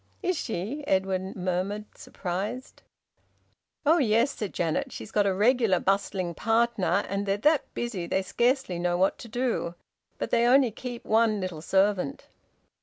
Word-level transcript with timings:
"Is 0.23 0.35
she?" 0.35 0.83
Edwin 0.87 1.31
murmured, 1.35 1.95
surprised. 1.95 2.81
"Oh 3.85 3.99
yes!" 3.99 4.31
said 4.31 4.51
Janet. 4.51 4.91
"She's 4.91 5.11
got 5.11 5.27
a 5.27 5.33
regular 5.35 5.79
bustling 5.79 6.33
partner, 6.33 7.05
and 7.07 7.27
they're 7.27 7.37
that 7.37 7.71
busy 7.75 8.07
they 8.07 8.23
scarcely 8.23 8.79
know 8.79 8.97
what 8.97 9.19
to 9.19 9.27
do. 9.27 9.75
But 10.17 10.31
they 10.31 10.45
only 10.47 10.71
keep 10.71 11.05
one 11.05 11.39
little 11.39 11.61
servant." 11.61 12.29